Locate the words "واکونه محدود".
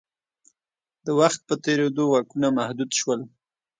2.09-2.91